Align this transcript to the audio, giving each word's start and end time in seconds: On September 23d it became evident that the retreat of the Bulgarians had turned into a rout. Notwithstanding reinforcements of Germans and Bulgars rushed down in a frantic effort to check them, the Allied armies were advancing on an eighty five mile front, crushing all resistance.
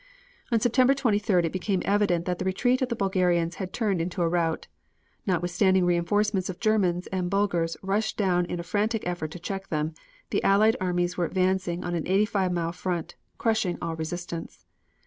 On 0.51 0.59
September 0.59 0.95
23d 0.95 1.43
it 1.45 1.51
became 1.51 1.83
evident 1.85 2.25
that 2.25 2.39
the 2.39 2.43
retreat 2.45 2.81
of 2.81 2.89
the 2.89 2.95
Bulgarians 2.95 3.57
had 3.61 3.71
turned 3.71 4.01
into 4.01 4.23
a 4.23 4.27
rout. 4.27 4.65
Notwithstanding 5.27 5.85
reinforcements 5.85 6.49
of 6.49 6.59
Germans 6.59 7.05
and 7.11 7.29
Bulgars 7.29 7.77
rushed 7.83 8.17
down 8.17 8.47
in 8.47 8.59
a 8.59 8.63
frantic 8.63 9.05
effort 9.05 9.29
to 9.29 9.37
check 9.39 9.67
them, 9.67 9.93
the 10.31 10.43
Allied 10.43 10.75
armies 10.81 11.17
were 11.17 11.25
advancing 11.25 11.83
on 11.83 11.93
an 11.93 12.07
eighty 12.07 12.25
five 12.25 12.51
mile 12.51 12.71
front, 12.71 13.13
crushing 13.37 13.77
all 13.79 13.95
resistance. 13.95 14.65